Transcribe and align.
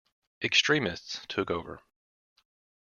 Extremists 0.41 1.21
took 1.27 1.51
over. 1.51 1.79